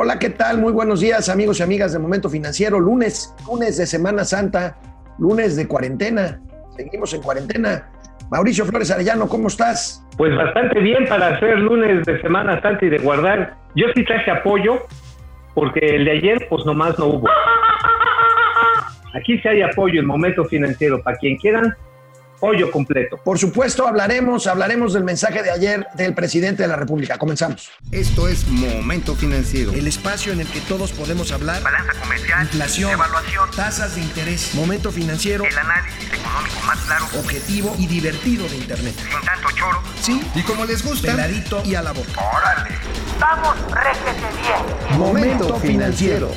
[0.00, 0.58] Hola, ¿qué tal?
[0.58, 2.78] Muy buenos días, amigos y amigas de Momento Financiero.
[2.78, 4.76] Lunes, lunes de Semana Santa,
[5.18, 6.40] lunes de cuarentena.
[6.76, 7.90] Seguimos en cuarentena.
[8.30, 10.06] Mauricio Flores Arellano, ¿cómo estás?
[10.16, 13.56] Pues bastante bien para hacer lunes de Semana Santa y de guardar.
[13.74, 14.86] Yo sí traje apoyo,
[15.52, 17.28] porque el de ayer, pues nomás no hubo.
[19.14, 21.02] Aquí sí hay apoyo en Momento Financiero.
[21.02, 21.74] Para quien quieran,
[22.38, 23.18] pollo completo.
[23.24, 27.18] Por supuesto, hablaremos, hablaremos del mensaje de ayer del presidente de la República.
[27.18, 27.70] Comenzamos.
[27.92, 29.72] Esto es Momento Financiero.
[29.72, 31.62] El espacio en el que todos podemos hablar.
[31.62, 32.42] Balanza comercial.
[32.42, 32.92] Inflación.
[32.92, 33.50] Evaluación.
[33.54, 34.54] Tasas de interés.
[34.54, 35.44] Momento Financiero.
[35.44, 37.04] El análisis económico más claro.
[37.18, 38.94] Objetivo y divertido de Internet.
[38.96, 39.82] Sin tanto choro.
[40.00, 40.22] Sí.
[40.34, 41.12] Y como les gusta.
[41.12, 42.08] Peladito y a la boca.
[42.16, 42.70] Órale.
[43.18, 44.98] Vamos, réjete bien.
[44.98, 46.30] Momento Financiero.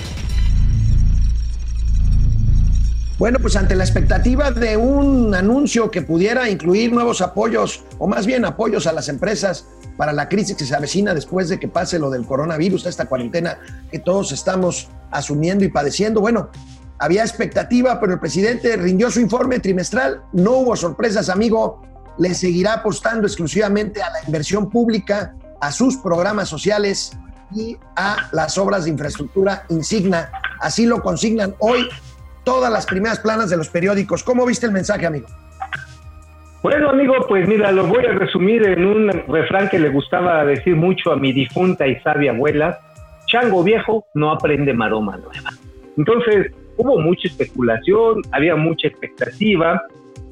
[3.21, 8.25] Bueno, pues ante la expectativa de un anuncio que pudiera incluir nuevos apoyos, o más
[8.25, 11.99] bien apoyos a las empresas para la crisis que se avecina después de que pase
[11.99, 13.59] lo del coronavirus, esta cuarentena
[13.91, 16.49] que todos estamos asumiendo y padeciendo, bueno,
[16.97, 21.83] había expectativa, pero el presidente rindió su informe trimestral, no hubo sorpresas, amigo,
[22.17, 27.11] le seguirá apostando exclusivamente a la inversión pública, a sus programas sociales
[27.53, 30.31] y a las obras de infraestructura insignia.
[30.59, 31.87] Así lo consignan hoy
[32.43, 34.23] todas las primeras planas de los periódicos.
[34.23, 35.27] ¿Cómo viste el mensaje, amigo?
[36.63, 40.75] Bueno, amigo, pues mira, lo voy a resumir en un refrán que le gustaba decir
[40.75, 42.79] mucho a mi difunta y sabia abuela.
[43.25, 45.49] Chango viejo no aprende maroma nueva.
[45.97, 49.81] Entonces, hubo mucha especulación, había mucha expectativa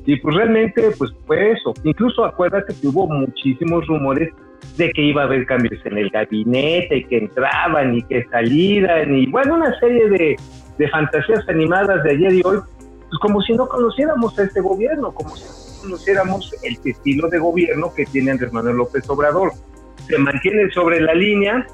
[0.06, 1.74] y pues realmente pues fue eso.
[1.84, 4.32] Incluso acuérdate que hubo muchísimos rumores
[4.78, 9.26] de que iba a haber cambios en el gabinete, que entraban y que salieran y
[9.26, 10.36] bueno, una serie de,
[10.80, 15.36] de fantasías animadas de ayer y hoy, pues como si no conociéramos este gobierno, como
[15.36, 19.52] si no conociéramos el estilo de gobierno que tiene Andrés Manuel López Obrador.
[20.08, 21.68] Se mantiene sobre la línea,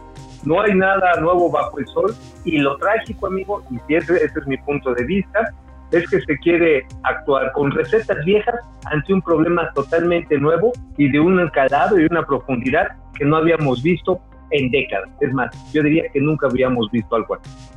[0.44, 4.48] no hay nada nuevo bajo el sol y lo trágico, amigo, y ese, ese es
[4.48, 5.53] mi punto de vista,
[5.92, 8.55] es que se quiere actuar con recetas viejas
[8.86, 13.83] ante un problema totalmente nuevo y de un calado y una profundidad que no habíamos
[13.83, 15.10] visto en décadas.
[15.21, 17.74] Es más, yo diría que nunca habíamos visto algo así.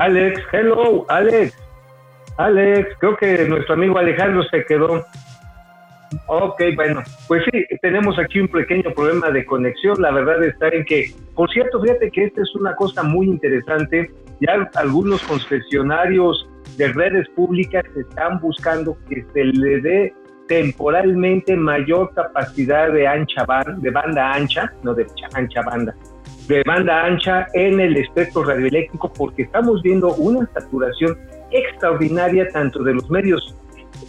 [0.00, 1.54] Alex, hello, Alex.
[2.38, 5.04] Alex, creo que nuestro amigo Alejandro se quedó.
[6.26, 10.00] Ok, bueno, pues sí, tenemos aquí un pequeño problema de conexión.
[10.00, 14.10] La verdad está en que, por cierto, fíjate que esta es una cosa muy interesante.
[14.40, 20.14] Ya algunos concesionarios de redes públicas están buscando que se le dé
[20.48, 25.94] temporalmente mayor capacidad de ancha banda, de banda ancha, no de ancha banda,
[26.50, 31.16] de banda ancha en el espectro radioeléctrico porque estamos viendo una saturación
[31.52, 33.54] extraordinaria tanto de los medios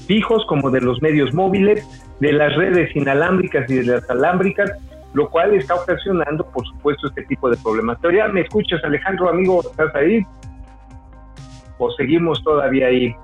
[0.07, 1.87] fijos como de los medios móviles,
[2.19, 4.71] de las redes inalámbricas y de las alámbricas,
[5.13, 8.01] lo cual está ocasionando, por supuesto, este tipo de problemas.
[8.01, 9.61] ¿Todavía me escuchas, Alejandro, amigo?
[9.61, 10.25] ¿Estás ahí?
[11.77, 13.15] ¿O seguimos todavía ahí?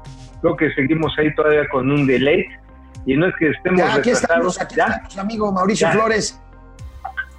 [0.41, 2.45] Creo que seguimos ahí todavía con un delay.
[3.07, 5.94] Y no es que estemos ya, aquí estamos, aquí estamos, amigo Mauricio Ya.
[5.94, 6.39] Flores.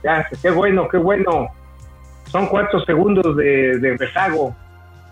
[0.02, 1.48] Ya, qué bueno, qué bueno.
[2.30, 4.54] Son cuatro segundos de, de rezago.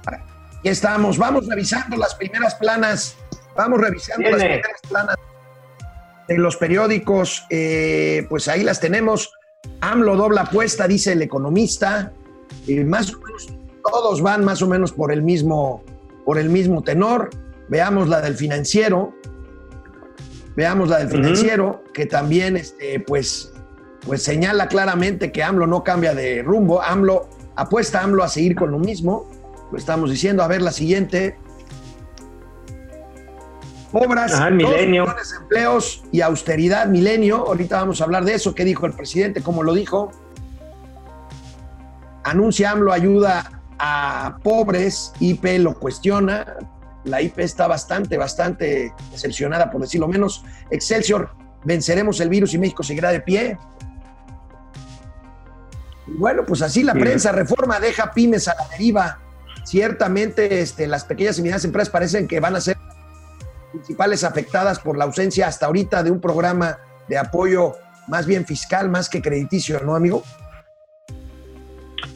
[0.06, 1.19] Aquí estamos.
[1.19, 3.16] Vamos revisando las primeras planas.
[3.56, 5.16] Vamos revisando las primeras planas
[6.28, 7.47] de los periódicos.
[7.50, 9.32] Eh, pues ahí las tenemos.
[9.81, 12.12] AMLO dobla apuesta, dice el economista.
[12.69, 13.49] Eh, más o menos,
[13.82, 15.84] todos van más o menos por el mismo,
[16.25, 17.31] por el mismo tenor.
[17.69, 19.15] Veamos la del financiero.
[20.55, 23.53] Veamos la del financiero, que también este, pues,
[24.06, 26.81] pues señala claramente que AMLO no cambia de rumbo.
[26.81, 29.28] AMLO apuesta a AMLO a seguir con lo mismo.
[29.72, 30.43] Lo estamos diciendo.
[30.44, 31.37] A ver la siguiente.
[33.93, 35.06] Obras, Ajá, Milenio.
[35.41, 37.47] empleos y austeridad, milenio.
[37.47, 38.55] Ahorita vamos a hablar de eso.
[38.55, 39.43] ¿Qué dijo el presidente?
[39.43, 40.12] ¿Cómo lo dijo?
[42.25, 45.12] Anuncia AMLO ayuda a pobres.
[45.19, 46.56] IP lo cuestiona.
[47.05, 50.44] La IP está bastante, bastante decepcionada, por decirlo menos.
[50.70, 51.31] Excelsior,
[51.64, 53.58] venceremos el virus y México seguirá de pie.
[56.06, 57.00] Bueno, pues así la Sí.
[57.00, 59.19] prensa reforma deja pymes a la deriva.
[59.64, 62.76] Ciertamente este, las pequeñas y medianas empresas parecen que van a ser
[63.73, 67.73] principales afectadas por la ausencia hasta ahorita de un programa de apoyo
[68.08, 70.23] más bien fiscal, más que crediticio, ¿no, amigo?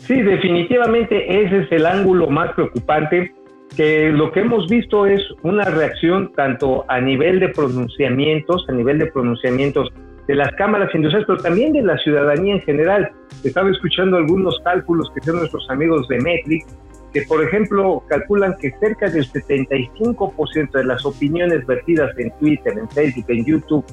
[0.06, 3.32] Sí, definitivamente ese es el ángulo más preocupante,
[3.76, 8.98] que lo que hemos visto es una reacción tanto a nivel de pronunciamientos, a nivel
[8.98, 9.88] de pronunciamientos
[10.30, 13.10] de las cámaras industriales, pero también de la ciudadanía en general.
[13.42, 16.64] Estaba escuchando algunos cálculos que hacen nuestros amigos de Metric
[17.12, 22.88] que por ejemplo calculan que cerca del 75% de las opiniones vertidas en Twitter, en
[22.90, 23.84] Facebook, en YouTube,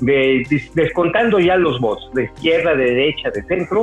[0.00, 3.82] de, descontando ya los votos de izquierda, de derecha, de centro,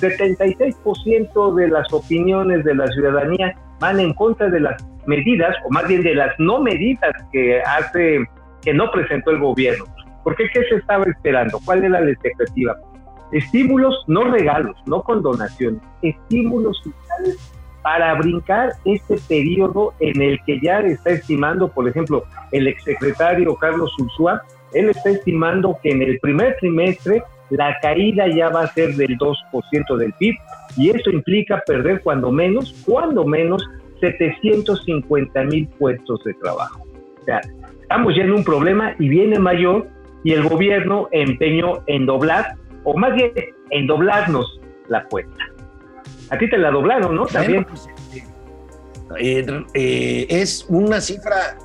[0.00, 5.86] 76% de las opiniones de la ciudadanía van en contra de las medidas, o más
[5.86, 8.24] bien de las no medidas que hace,
[8.62, 9.84] que no presentó el gobierno.
[10.24, 10.48] ¿Por qué?
[10.52, 11.60] ¿Qué se estaba esperando?
[11.64, 12.76] ¿Cuál era la expectativa?
[13.32, 17.38] Estímulos, no regalos, no condonaciones, estímulos fiscales
[17.82, 23.92] para brincar este periodo en el que ya está estimando, por ejemplo, el exsecretario Carlos
[23.98, 28.94] Ursúa, él está estimando que en el primer trimestre la caída ya va a ser
[28.94, 30.34] del 2% del PIB
[30.76, 33.62] y eso implica perder cuando menos, cuando menos
[34.00, 36.86] 750 mil puestos de trabajo.
[37.20, 37.40] O sea,
[37.82, 39.88] estamos ya en un problema y viene mayor
[40.24, 43.32] y el gobierno empeñó en doblar, o más bien
[43.70, 45.44] en doblarnos la cuenta.
[46.30, 47.26] A ti te la doblaron, ¿no?
[47.26, 47.64] También.
[47.64, 47.88] Pues,
[49.18, 51.56] eh, eh, es una cifra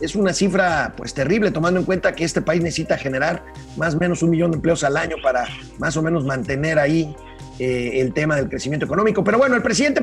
[0.00, 3.44] es una cifra pues terrible tomando en cuenta que este país necesita generar
[3.76, 5.46] más o menos un millón de empleos al año para
[5.78, 7.14] más o menos mantener ahí
[7.58, 9.22] eh, el tema del crecimiento económico.
[9.22, 10.02] Pero bueno, el presidente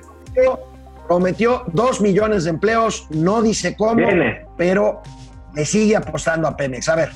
[1.07, 4.05] prometió, dos millones de empleos, no dice cómo,
[4.55, 5.01] pero
[5.55, 6.89] le sigue apostando a Pemex.
[6.89, 7.09] A ver.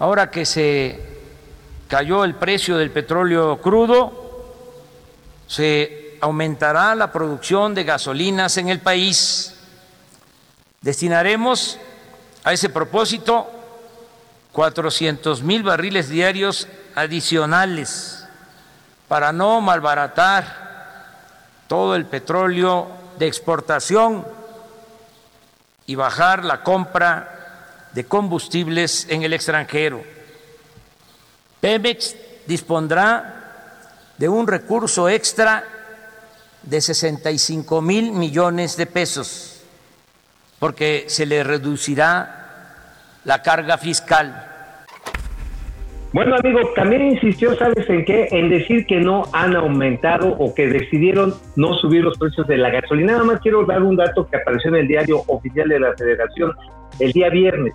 [0.00, 0.98] Ahora que se
[1.86, 4.46] cayó el precio del petróleo crudo,
[5.46, 9.56] se aumentará la producción de gasolinas en el país.
[10.80, 11.78] Destinaremos
[12.44, 13.46] a ese propósito
[14.52, 18.24] 400 mil barriles diarios adicionales
[19.06, 21.10] para no malbaratar
[21.68, 22.88] todo el petróleo
[23.18, 24.26] de exportación
[25.84, 27.39] y bajar la compra
[27.94, 30.02] de combustibles en el extranjero.
[31.60, 32.16] Pemex
[32.46, 35.64] dispondrá de un recurso extra
[36.62, 39.62] de 65 mil millones de pesos
[40.58, 42.76] porque se le reducirá
[43.24, 44.46] la carga fiscal.
[46.12, 48.28] Bueno, amigo, también insistió, ¿sabes en qué?
[48.32, 52.68] En decir que no han aumentado o que decidieron no subir los precios de la
[52.68, 53.12] gasolina.
[53.12, 56.52] Nada más quiero dar un dato que apareció en el diario oficial de la Federación
[57.00, 57.72] el día viernes.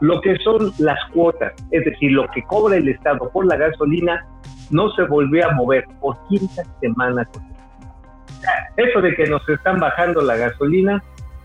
[0.00, 4.26] Lo que son las cuotas, es decir, lo que cobra el Estado por la gasolina,
[4.70, 7.28] no se volvió a mover por quinta semana.
[8.76, 11.02] Eso de que nos están bajando la gasolina,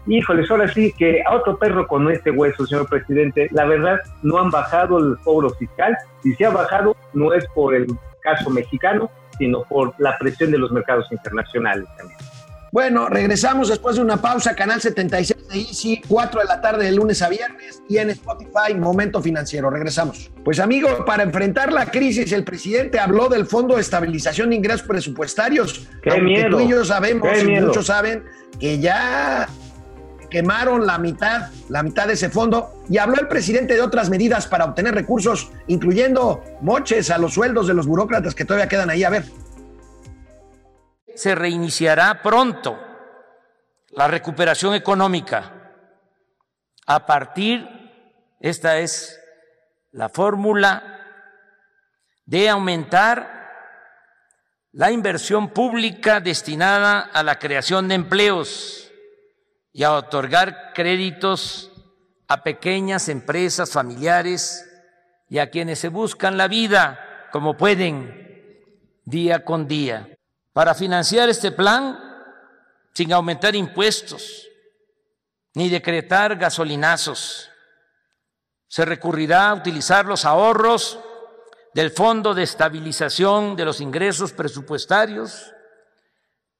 [0.07, 3.47] Híjoles, ahora sí que a otro perro con este hueso, señor presidente.
[3.51, 5.95] La verdad, no han bajado el cobro fiscal.
[6.23, 7.85] Si se ha bajado, no es por el
[8.21, 12.17] caso mexicano, sino por la presión de los mercados internacionales también.
[12.71, 16.91] Bueno, regresamos después de una pausa, Canal 76 de Easy, 4 de la tarde de
[16.91, 19.69] lunes a viernes y en Spotify, Momento Financiero.
[19.69, 20.31] Regresamos.
[20.43, 24.87] Pues amigo, para enfrentar la crisis, el presidente habló del Fondo de Estabilización de Ingresos
[24.87, 25.87] Presupuestarios.
[26.01, 26.57] Qué miedo.
[26.57, 28.23] Tú y yo sabemos, y muchos saben,
[28.59, 29.47] que ya
[30.29, 34.47] quemaron la mitad, la mitad de ese fondo y habló el presidente de otras medidas
[34.47, 39.03] para obtener recursos, incluyendo moches a los sueldos de los burócratas que todavía quedan ahí.
[39.03, 39.25] A ver.
[41.13, 42.90] Se reiniciará pronto
[43.91, 45.73] la recuperación económica.
[46.85, 47.67] A partir,
[48.39, 49.19] esta es
[49.91, 50.99] la fórmula
[52.25, 53.41] de aumentar
[54.71, 58.89] la inversión pública destinada a la creación de empleos
[59.73, 61.71] y a otorgar créditos
[62.27, 64.65] a pequeñas empresas familiares
[65.29, 68.21] y a quienes se buscan la vida como pueden
[69.03, 70.07] día con día.
[70.53, 72.10] Para financiar este plan,
[72.93, 74.47] sin aumentar impuestos
[75.53, 77.49] ni decretar gasolinazos,
[78.67, 80.97] se recurrirá a utilizar los ahorros
[81.73, 85.53] del Fondo de Estabilización de los Ingresos Presupuestarios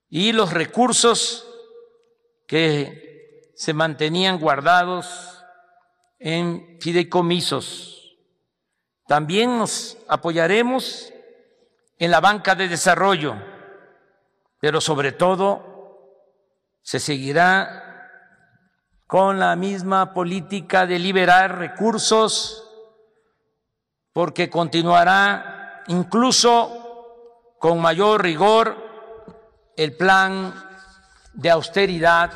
[0.10, 1.48] y los recursos
[2.48, 5.42] que se mantenían guardados
[6.20, 8.18] en fideicomisos.
[9.08, 11.14] También nos apoyaremos
[11.98, 13.36] en la banca de desarrollo,
[14.60, 15.71] pero sobre todo
[16.82, 17.88] se seguirá
[19.08, 22.68] con la misma política de liberar recursos
[24.14, 28.76] porque continuará incluso con mayor rigor
[29.76, 30.54] el plan
[31.34, 32.32] de austeridad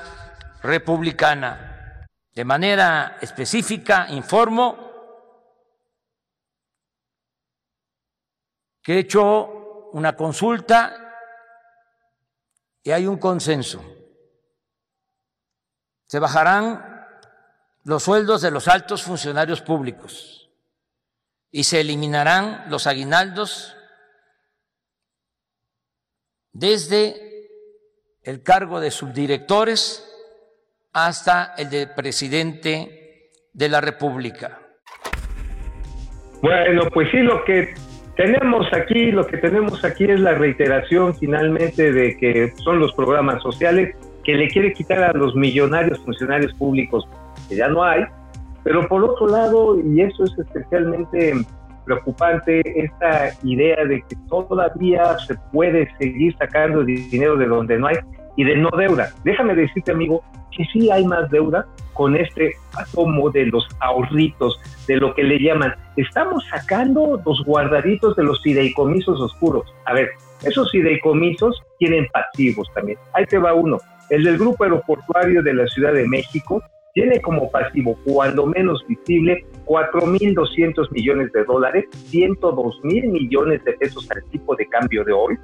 [0.61, 2.05] republicana.
[2.33, 4.77] De manera específica, informo
[8.81, 10.93] que he hecho una consulta
[12.83, 13.94] y hay un consenso.
[16.15, 16.81] Se bajarán
[17.83, 20.49] los sueldos de los altos funcionarios públicos
[21.51, 23.75] y se eliminarán los aguinaldos
[26.53, 27.49] desde
[28.23, 30.09] el cargo de subdirectores
[30.93, 34.57] hasta el de presidente de la República.
[36.41, 37.75] Bueno, pues sí, lo que
[38.15, 43.43] tenemos aquí, lo que tenemos aquí es la reiteración finalmente de que son los programas
[43.43, 47.07] sociales que le quiere quitar a los millonarios funcionarios públicos,
[47.47, 48.03] que ya no hay,
[48.63, 51.33] pero por otro lado, y eso es especialmente
[51.85, 57.97] preocupante, esta idea de que todavía se puede seguir sacando dinero de donde no hay
[58.35, 59.09] y de no deuda.
[59.23, 60.23] Déjame decirte, amigo,
[60.57, 65.39] que sí hay más deuda con este atomo de los ahorritos, de lo que le
[65.39, 65.75] llaman.
[65.95, 69.71] Estamos sacando los guardaditos de los fideicomisos oscuros.
[69.85, 70.09] A ver,
[70.43, 72.97] esos fideicomisos tienen pasivos también.
[73.13, 73.77] Ahí te va uno.
[74.09, 76.61] El del Grupo Aeroportuario de la Ciudad de México
[76.93, 84.09] tiene como pasivo, cuando menos visible, 4.200 millones de dólares, 102 mil millones de pesos
[84.11, 85.37] al tipo de cambio de hoy,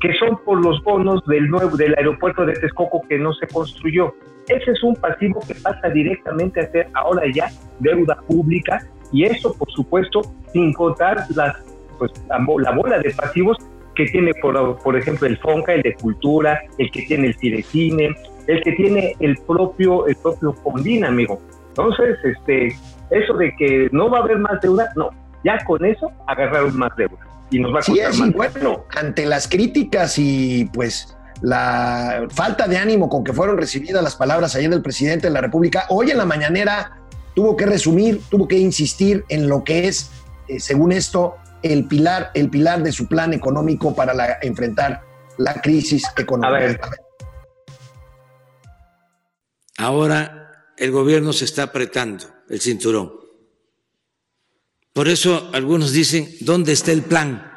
[0.00, 4.12] que son por los bonos del nuevo del aeropuerto de Texcoco que no se construyó.
[4.48, 7.48] Ese es un pasivo que pasa directamente a ser ahora ya
[7.80, 10.20] deuda pública y eso, por supuesto,
[10.52, 11.64] sin contar las,
[11.98, 13.56] pues, la, bola de pasivos
[13.94, 18.16] que tiene, por, por ejemplo, el FONCA, el de Cultura, el que tiene el Cirecine,
[18.46, 21.40] el que tiene el propio, el propio Fondina, amigo.
[21.68, 22.76] Entonces, este,
[23.10, 25.10] eso de que no va a haber más deuda, no,
[25.44, 27.18] ya con eso agarraron más deuda.
[27.50, 28.32] Y nos va a sí, es, más.
[28.32, 34.16] bueno, ante las críticas y pues la falta de ánimo con que fueron recibidas las
[34.16, 36.92] palabras ayer del presidente de la República, hoy en la mañanera
[37.34, 40.10] tuvo que resumir, tuvo que insistir en lo que es,
[40.48, 45.02] eh, según esto, el pilar, el pilar de su plan económico para la, enfrentar
[45.38, 46.90] la crisis económica.
[49.78, 53.14] Ahora el gobierno se está apretando el cinturón.
[54.92, 57.50] Por eso algunos dicen, ¿dónde está el plan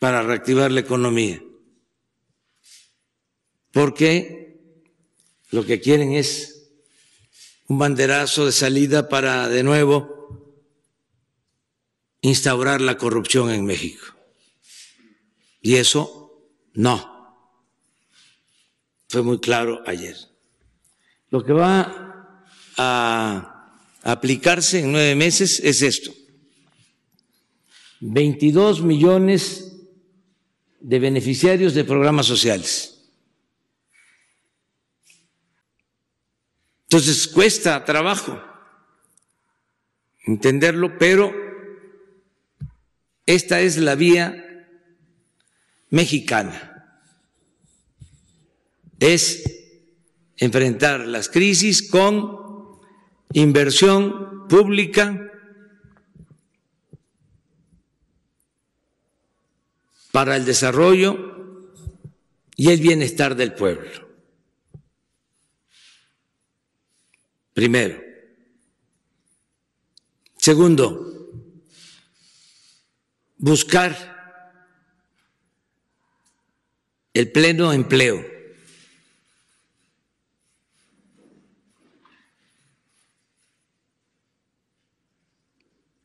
[0.00, 1.40] para reactivar la economía?
[3.70, 4.84] Porque
[5.52, 6.59] lo que quieren es
[7.70, 10.58] un banderazo de salida para de nuevo
[12.20, 14.04] instaurar la corrupción en México.
[15.62, 17.46] Y eso no.
[19.08, 20.16] Fue muy claro ayer.
[21.30, 22.34] Lo que va
[22.76, 26.12] a aplicarse en nueve meses es esto.
[28.00, 29.76] 22 millones
[30.80, 32.89] de beneficiarios de programas sociales.
[36.92, 38.42] Entonces cuesta trabajo
[40.26, 41.32] entenderlo, pero
[43.26, 44.66] esta es la vía
[45.90, 46.70] mexicana
[49.00, 49.42] es
[50.36, 52.38] enfrentar las crisis con
[53.32, 55.32] inversión pública
[60.12, 61.62] para el desarrollo
[62.56, 64.09] y el bienestar del pueblo.
[67.52, 68.00] Primero.
[70.36, 71.10] Segundo,
[73.36, 74.10] buscar
[77.12, 78.24] el pleno empleo.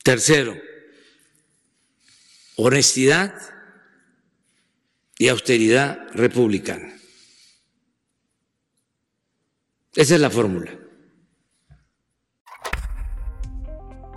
[0.04, 0.56] Tercero,
[2.58, 3.34] honestidad
[5.18, 6.94] y austeridad republicana.
[9.96, 10.85] Esa es la fórmula.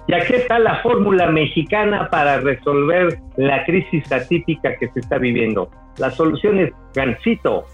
[0.09, 5.71] Y aquí está la fórmula mexicana para resolver la crisis atípica que se está viviendo.
[5.99, 7.67] La solución es gancito.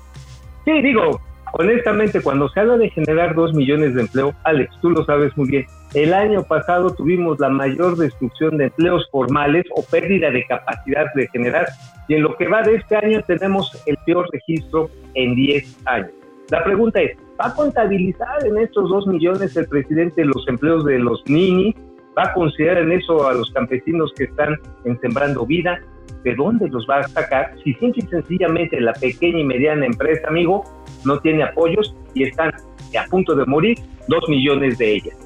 [0.64, 1.20] Sí, digo,
[1.52, 5.48] honestamente, cuando se habla de generar dos millones de empleo, Alex, tú lo sabes muy
[5.48, 11.06] bien, el año pasado tuvimos la mayor destrucción de empleos formales o pérdida de capacidad
[11.14, 11.66] de generar
[12.08, 16.10] y en lo que va de este año tenemos el peor registro en 10 años.
[16.50, 20.98] La pregunta es, ¿va a contabilizar en estos 2 millones el presidente los empleos de
[20.98, 21.76] los ninis?
[22.16, 24.56] ¿Va a considerar en eso a los campesinos que están
[25.00, 25.80] Sembrando Vida?
[26.22, 27.54] ¿De dónde los va a sacar?
[27.64, 30.64] Si simple y sencillamente la pequeña y mediana empresa, amigo,
[31.04, 32.52] no tiene apoyos y están
[32.96, 33.78] a punto de morir
[34.08, 35.16] 2 millones de ellas.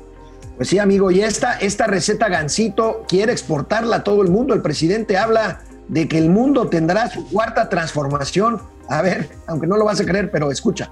[0.57, 4.55] Pues sí, amigo, y esta, esta receta Gancito quiere exportarla a todo el mundo.
[4.55, 8.61] El presidente habla de que el mundo tendrá su cuarta transformación.
[8.89, 10.91] A ver, aunque no lo vas a creer, pero escucha.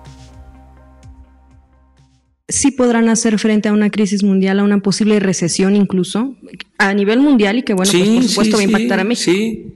[2.48, 6.36] Sí podrán hacer frente a una crisis mundial, a una posible recesión incluso,
[6.78, 9.32] a nivel mundial y que, bueno, pues por supuesto va a impactar a México.
[9.32, 9.74] Sí,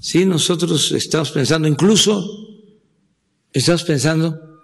[0.00, 2.24] sí, nosotros estamos pensando, incluso
[3.52, 4.60] estamos pensando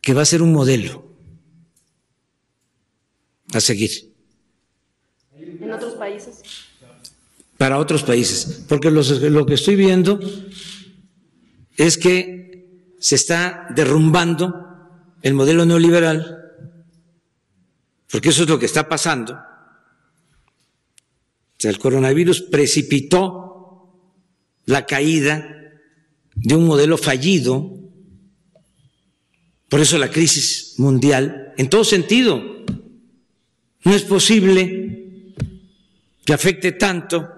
[0.00, 1.04] que va a ser un modelo
[3.52, 4.12] a seguir.
[5.36, 6.42] ¿En otros países?
[7.58, 10.20] para otros países, porque lo que estoy viendo
[11.76, 14.67] es que se está derrumbando
[15.22, 16.38] el modelo neoliberal,
[18.10, 19.34] porque eso es lo que está pasando.
[19.34, 23.92] O sea, el coronavirus precipitó
[24.66, 25.54] la caída
[26.34, 27.74] de un modelo fallido,
[29.68, 32.64] por eso la crisis mundial, en todo sentido,
[33.84, 35.34] no es posible
[36.24, 37.28] que afecte tanto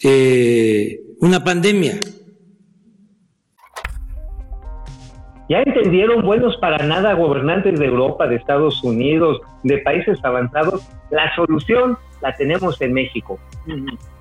[0.00, 1.98] eh, una pandemia.
[5.48, 11.34] Ya entendieron, buenos para nada, gobernantes de Europa, de Estados Unidos, de países avanzados, la
[11.34, 13.38] solución la tenemos en México.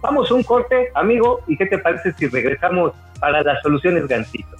[0.01, 4.57] Vamos a un corte, amigo, ¿y qué te parece si regresamos para las soluciones Gancito?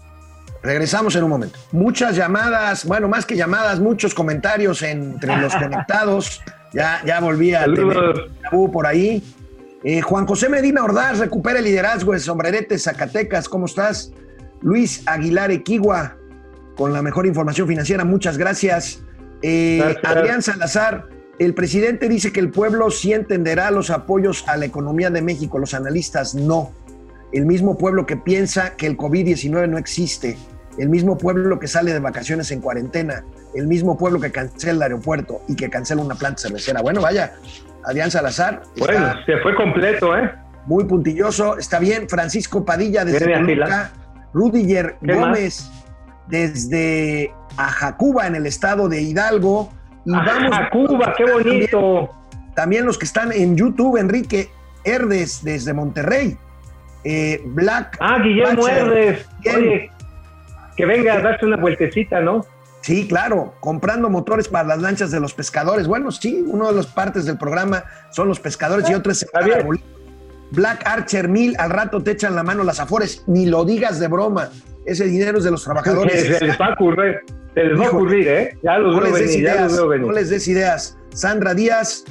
[0.61, 1.59] Regresamos en un momento.
[1.73, 6.41] Muchas llamadas, bueno, más que llamadas, muchos comentarios entre los conectados.
[6.71, 8.31] Ya, ya volví a tener
[8.71, 9.21] por ahí.
[9.83, 13.49] Eh, Juan José Medina Ordaz recupera el liderazgo de Sombrerete Zacatecas.
[13.49, 14.13] ¿Cómo estás?
[14.61, 16.15] Luis Aguilar Equigua,
[16.75, 18.03] con la mejor información financiera.
[18.05, 19.03] Muchas gracias.
[19.41, 21.07] Eh, Adrián Salazar,
[21.39, 25.59] el presidente dice que el pueblo sí entenderá los apoyos a la economía de México,
[25.59, 26.71] los analistas no.
[27.31, 30.37] El mismo pueblo que piensa que el COVID-19 no existe,
[30.77, 33.25] el mismo pueblo que sale de vacaciones en cuarentena,
[33.55, 36.81] el mismo pueblo que cancela el aeropuerto y que cancela una planta cervecera.
[36.81, 37.33] Bueno, vaya,
[37.83, 38.63] Adrián Salazar.
[38.77, 40.31] Bueno, se fue completo, ¿eh?
[40.65, 42.07] Muy puntilloso, está bien.
[42.07, 43.91] Francisco Padilla desde Toluca,
[44.33, 45.69] Rudiger Gómez
[46.27, 49.71] desde Ajacuba, en el estado de Hidalgo.
[50.05, 52.09] Y Ajacuba, qué bonito.
[52.55, 54.49] También, los que están en YouTube, Enrique
[54.83, 56.37] Herdes desde Monterrey.
[57.03, 57.97] Eh, Black.
[57.99, 59.27] Ah, Guillermo Herdes.
[60.75, 62.45] que venga a darse una vueltecita, ¿no?
[62.83, 65.87] Sí, claro, comprando motores para las lanchas de los pescadores.
[65.87, 69.25] Bueno, sí, una de las partes del programa son los pescadores y otras
[70.53, 74.07] Black Archer Mil, al rato te echan la mano las afores, ni lo digas de
[74.07, 74.49] broma.
[74.85, 76.37] Ese dinero es de los trabajadores.
[76.37, 77.15] Se les va a ocurrir,
[77.53, 78.57] se les va a ocurrir, ¿eh?
[78.61, 80.07] Ya los, veo venir, ya los veo venir.
[80.07, 80.97] No les des ideas.
[81.13, 82.03] Sandra Díaz,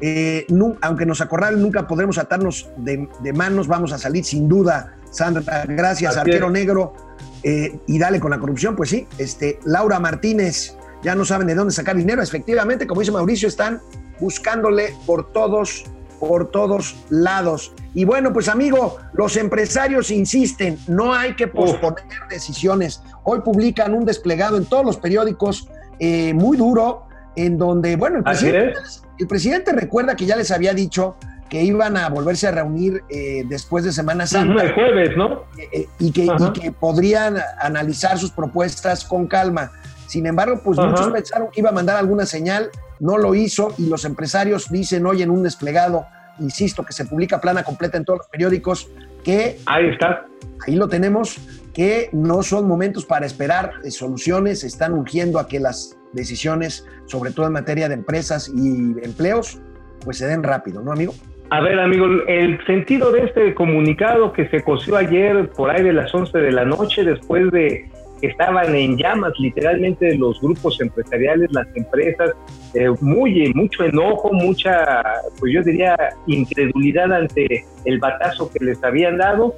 [0.00, 0.46] eh,
[0.80, 4.96] aunque nos acorralen, nunca podremos atarnos de, manos, vamos a salir sin duda.
[5.10, 6.94] Sandra, gracias, arquero negro.
[7.42, 9.08] Eh, y dale con la corrupción, pues sí.
[9.16, 12.22] Este, Laura Martínez, ya no saben de dónde sacar dinero.
[12.22, 13.80] Efectivamente, como dice Mauricio, están
[14.20, 15.84] buscándole por todos
[16.18, 17.72] por todos lados.
[17.94, 23.02] Y bueno, pues amigo, los empresarios insisten, no hay que posponer decisiones.
[23.24, 27.04] Hoy publican un desplegado en todos los periódicos eh, muy duro,
[27.36, 31.16] en donde, bueno, el presidente, recuerda que ya les había dicho
[31.48, 34.62] que iban a volverse a reunir eh, después de Semana Santa.
[34.62, 35.44] El jueves, ¿no?
[35.72, 36.28] Eh, y, que,
[36.60, 39.72] que, podrían analizar sus propuestas con calma.
[40.08, 43.88] Sin embargo, pues muchos pensaron que iba a mandar alguna señal no lo hizo y
[43.88, 46.06] los empresarios dicen hoy en un desplegado,
[46.40, 48.90] insisto, que se publica plana completa en todos los periódicos,
[49.22, 49.58] que...
[49.66, 50.26] Ahí está.
[50.66, 51.38] Ahí lo tenemos,
[51.72, 57.30] que no son momentos para esperar eh, soluciones, están urgiendo a que las decisiones, sobre
[57.30, 59.60] todo en materia de empresas y empleos,
[60.04, 61.14] pues se den rápido, ¿no, amigo?
[61.50, 65.92] A ver, amigo, el sentido de este comunicado que se coció ayer por ahí de
[65.92, 67.90] las 11 de la noche, después de
[68.22, 72.32] estaban en llamas literalmente los grupos empresariales, las empresas,
[72.74, 75.02] eh, muy, mucho enojo, mucha,
[75.38, 79.54] pues yo diría, incredulidad ante el batazo que les habían dado.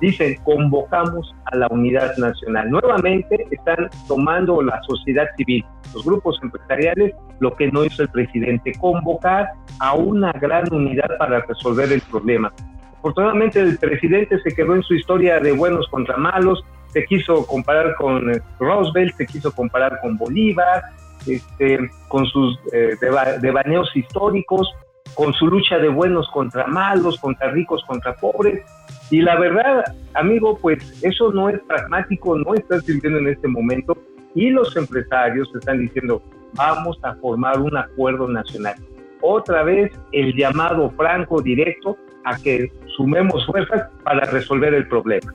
[0.00, 2.70] Dicen, convocamos a la unidad nacional.
[2.70, 8.72] Nuevamente están tomando la sociedad civil, los grupos empresariales, lo que no hizo el presidente,
[8.80, 12.50] convocar a una gran unidad para resolver el problema.
[12.98, 17.94] Afortunadamente el presidente se quedó en su historia de buenos contra malos, se quiso comparar
[17.96, 20.82] con eh, Roosevelt, se quiso comparar con Bolívar,
[21.26, 22.96] este, con sus eh,
[23.40, 24.68] devaneos históricos,
[25.14, 28.64] con su lucha de buenos contra malos, contra ricos contra pobres.
[29.10, 33.96] Y la verdad, amigo, pues eso no es pragmático, no está sirviendo en este momento.
[34.34, 36.22] Y los empresarios están diciendo,
[36.54, 38.76] vamos a formar un acuerdo nacional.
[39.20, 45.32] Otra vez el llamado franco directo a que sumemos fuerzas para resolver el problema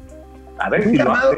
[0.85, 1.31] un, llamado,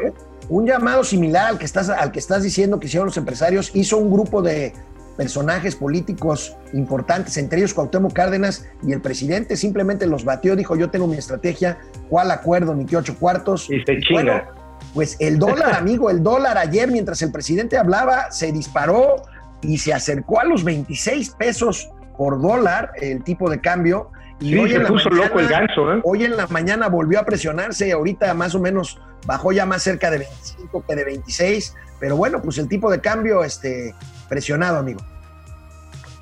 [0.48, 3.98] un llamado similar al que, estás, al que estás diciendo que hicieron los empresarios, hizo
[3.98, 4.72] un grupo de
[5.18, 10.90] personajes políticos importantes, entre ellos Cuauhtémoc Cárdenas y el presidente simplemente los batió, dijo yo
[10.90, 11.78] tengo mi estrategia,
[12.08, 13.68] cuál acuerdo, ni qué ocho cuartos.
[13.68, 14.48] Y se chinga.
[14.94, 19.16] pues el dólar, amigo, el dólar ayer mientras el presidente hablaba se disparó
[19.60, 24.72] y se acercó a los 26 pesos por dólar el tipo de cambio y hoy
[24.72, 26.00] en la mañana, loco el ganso, ¿eh?
[26.04, 30.10] Hoy en la mañana volvió a presionarse, ahorita más o menos bajó ya más cerca
[30.10, 33.94] de 25 que de 26, pero bueno, pues el tipo de cambio este,
[34.28, 35.00] presionado, amigo.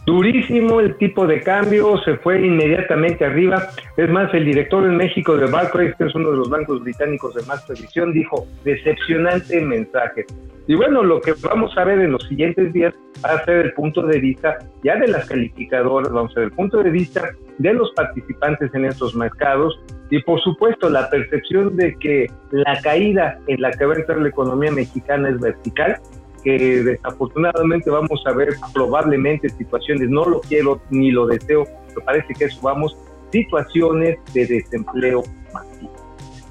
[0.07, 3.71] Durísimo el tipo de cambio, se fue inmediatamente arriba.
[3.97, 7.35] Es más, el director en México de Barclays, que es uno de los bancos británicos
[7.35, 10.25] de más previsión, dijo, decepcionante mensaje.
[10.69, 13.73] Y bueno, lo que vamos a ver en los siguientes días va a ser el
[13.73, 17.73] punto de vista ya de las calificadoras, vamos a ver el punto de vista de
[17.73, 23.61] los participantes en estos mercados y por supuesto la percepción de que la caída en
[23.61, 25.99] la que va a entrar la economía mexicana es vertical
[26.47, 32.33] que desafortunadamente vamos a ver probablemente situaciones, no lo quiero ni lo deseo, pero parece
[32.35, 32.97] que eso vamos,
[33.33, 35.93] situaciones de desempleo masivo.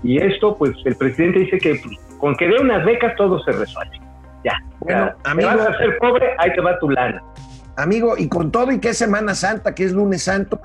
[0.04, 3.54] Y esto, pues el presidente dice que pues, con que dé unas becas todo se
[3.54, 3.98] resuelve.
[4.44, 4.62] Ya.
[4.82, 7.24] Bueno, amigo, vas a ser pobre, ahí te va tu lana.
[7.78, 10.60] Amigo, y con todo y que es Semana Santa, que es lunes santo,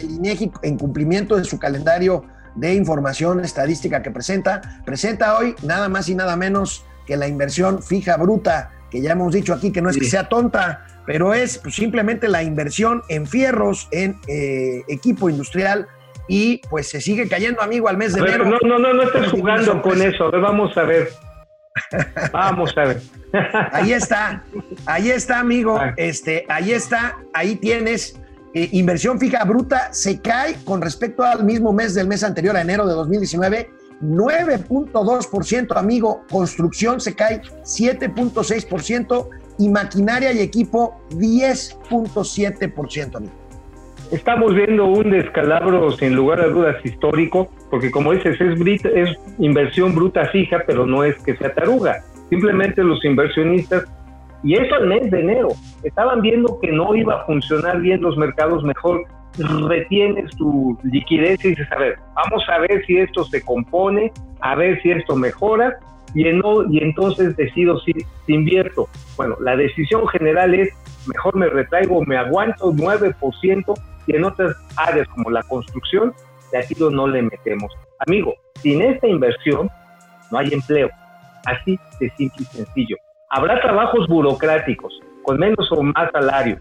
[0.00, 5.90] el INEGI, en cumplimiento de su calendario de información estadística que presenta, presenta hoy nada
[5.90, 9.80] más y nada menos que la inversión fija bruta, que ya hemos dicho aquí que
[9.80, 14.82] no es que sea tonta, pero es pues, simplemente la inversión en fierros, en eh,
[14.88, 15.86] equipo industrial,
[16.28, 18.44] y pues se sigue cayendo, amigo, al mes de enero.
[18.44, 21.10] No, no, no, no estés jugando con eso, vamos a ver.
[22.32, 23.02] Vamos a ver.
[23.72, 24.42] ahí está,
[24.86, 25.78] ahí está, amigo.
[25.78, 25.94] Ah.
[25.96, 28.18] Este, ahí está, ahí tienes.
[28.54, 32.62] Eh, inversión fija bruta se cae con respecto al mismo mes del mes anterior, a
[32.62, 33.70] enero de 2019,
[34.02, 36.22] 9.2%, amigo.
[36.30, 39.28] Construcción se cae 7.6%
[39.58, 43.32] y maquinaria y equipo 10.7%, amigo.
[44.12, 49.96] Estamos viendo un descalabro sin lugar a dudas histórico, porque como dices, es, es inversión
[49.96, 52.04] bruta fija, pero no es que sea taruga.
[52.30, 53.84] Simplemente los inversionistas,
[54.44, 55.48] y eso al mes de enero,
[55.82, 59.02] estaban viendo que no iba a funcionar bien los mercados mejor
[59.38, 64.54] retienes tu liquidez y dices, a ver, vamos a ver si esto se compone, a
[64.54, 65.78] ver si esto mejora
[66.14, 67.92] y, y entonces decido si,
[68.26, 68.88] invierto.
[69.16, 70.70] Bueno, la decisión general es,
[71.06, 76.14] mejor me retraigo, me aguanto 9% y en otras áreas como la construcción,
[76.52, 77.72] de aquí no le metemos.
[78.06, 79.68] Amigo, sin esta inversión
[80.30, 80.90] no hay empleo.
[81.44, 82.96] Así de simple y sencillo.
[83.30, 86.58] Habrá trabajos burocráticos con menos o más salario,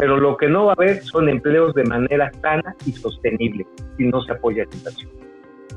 [0.00, 3.66] pero lo que no va a haber son empleos de manera sana y sostenible
[3.98, 5.10] si no se apoya la inversión.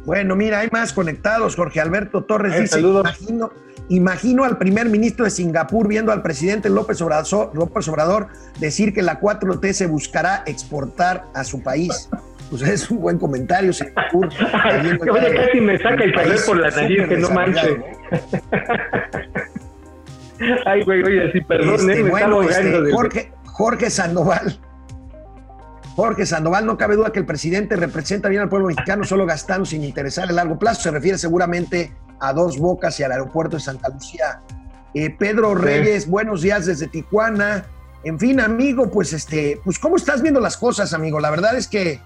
[0.06, 1.58] Bueno, mira, hay más conectados.
[1.58, 3.52] Jorge Alberto Torres eh, dice, imagino,
[3.90, 8.28] imagino al primer ministro de Singapur viendo al presidente López Obrador, López Obrador
[8.62, 12.10] decir que la 4T se buscará exportar a su país.
[12.50, 14.28] Pues es un buen comentario, Singapur.
[15.12, 17.84] Oye, casi me saca el cabello por la nariz, que no manche.
[20.66, 24.60] Ay, güey, oye, sí, perdón, este, eh, me bueno, este, Jorge, Jorge Sandoval.
[25.96, 29.64] Jorge Sandoval, no cabe duda que el presidente representa bien al pueblo mexicano, solo gastando
[29.66, 30.82] sin interesar a largo plazo.
[30.82, 34.42] Se refiere seguramente a Dos Bocas y al aeropuerto de Santa Lucía.
[34.96, 37.66] Eh, Pedro Reyes, buenos días desde Tijuana.
[38.04, 41.20] En fin, amigo, pues este, pues ¿cómo estás viendo las cosas, amigo?
[41.20, 42.02] La verdad es que,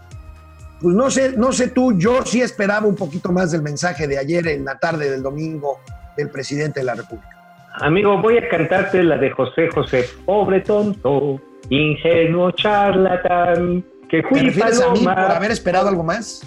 [0.82, 4.18] pues no sé, no sé tú, yo sí esperaba un poquito más del mensaje de
[4.18, 5.80] ayer en la tarde del domingo
[6.18, 7.37] del presidente de la República.
[7.82, 10.06] Amigo, voy a cantarte la de José José.
[10.26, 16.42] Pobre tonto, ingenuo charlatán, que fui ¿Te refieres a mí por haber esperado algo más?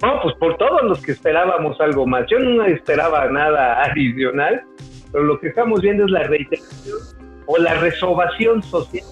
[0.00, 2.24] No, pues por todos los que esperábamos algo más.
[2.30, 4.62] Yo no esperaba nada adicional,
[5.10, 6.98] pero lo que estamos viendo es la reiteración
[7.46, 9.04] o la resobación social.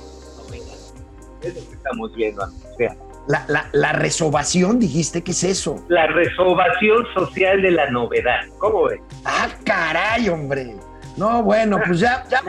[1.43, 2.45] Es lo que estamos viendo.
[2.45, 5.85] O sea, la, la, la, resobación, dijiste, ¿qué es eso?
[5.89, 8.43] La resobación social de la novedad.
[8.59, 9.01] ¿Cómo ves?
[9.25, 10.77] Ah, caray, hombre.
[11.17, 12.43] No, bueno, pues ya, ya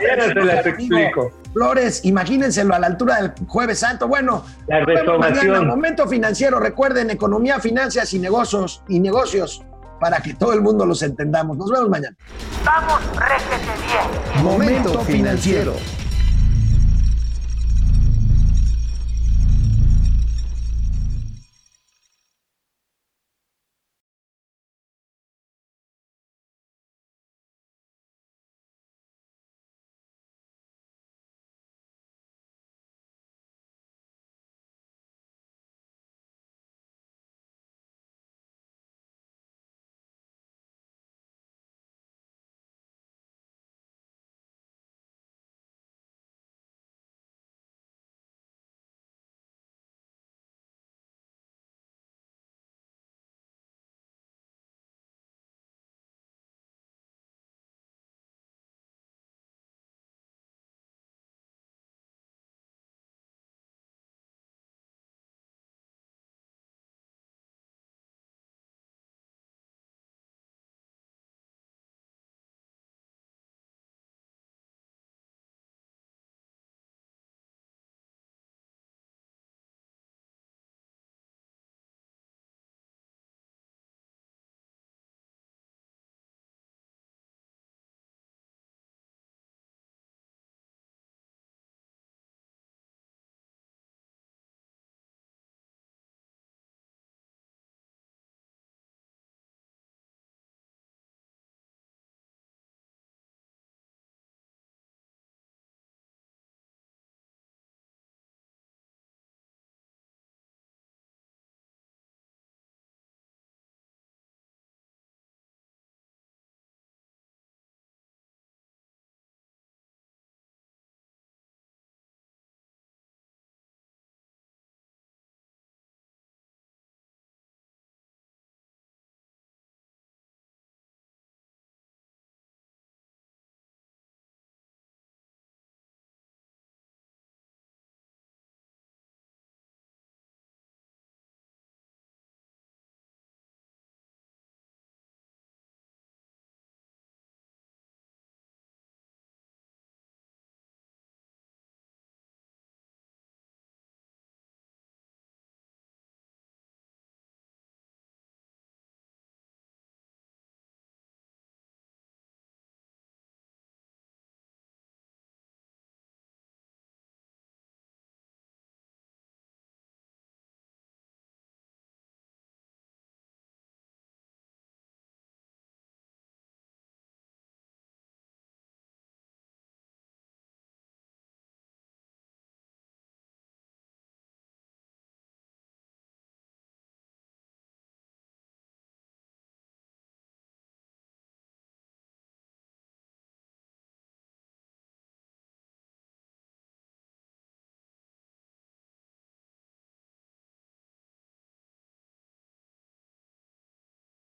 [0.60, 1.32] explico.
[1.52, 4.06] Flores, imagínenselo a la altura del Jueves Santo.
[4.06, 4.84] Bueno, la
[5.18, 6.60] mañana, momento financiero.
[6.60, 9.64] Recuerden, economía, finanzas y negocios y negocios
[9.98, 11.56] para que todo el mundo los entendamos.
[11.56, 12.16] Nos vemos mañana.
[12.64, 14.44] Vamos, réjete bien.
[14.44, 15.74] Momento financiero.